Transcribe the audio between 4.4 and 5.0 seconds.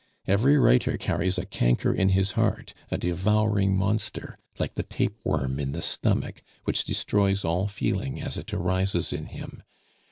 like the